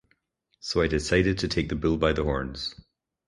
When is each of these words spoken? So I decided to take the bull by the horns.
So 0.59 0.81
I 0.81 0.87
decided 0.87 1.37
to 1.37 1.47
take 1.47 1.69
the 1.69 1.75
bull 1.75 1.95
by 1.95 2.11
the 2.11 2.23
horns. 2.23 2.73